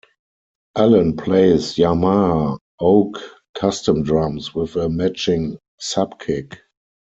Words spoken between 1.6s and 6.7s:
Yamaha Oak Custom drums with a matching subkick.